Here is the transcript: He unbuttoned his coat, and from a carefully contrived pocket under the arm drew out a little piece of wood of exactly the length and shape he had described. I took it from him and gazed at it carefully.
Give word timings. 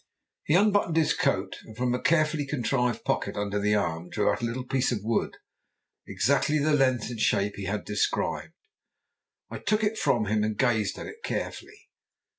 He 0.45 0.55
unbuttoned 0.55 0.97
his 0.97 1.13
coat, 1.13 1.57
and 1.63 1.77
from 1.77 1.93
a 1.93 2.01
carefully 2.01 2.47
contrived 2.47 3.05
pocket 3.05 3.35
under 3.35 3.59
the 3.59 3.75
arm 3.75 4.09
drew 4.09 4.31
out 4.31 4.41
a 4.41 4.45
little 4.45 4.63
piece 4.63 4.91
of 4.91 5.01
wood 5.03 5.35
of 5.35 5.39
exactly 6.07 6.57
the 6.57 6.73
length 6.73 7.11
and 7.11 7.19
shape 7.19 7.53
he 7.55 7.65
had 7.65 7.85
described. 7.85 8.53
I 9.51 9.59
took 9.59 9.83
it 9.83 9.99
from 9.99 10.25
him 10.25 10.43
and 10.43 10.57
gazed 10.57 10.97
at 10.97 11.05
it 11.05 11.21
carefully. 11.23 11.89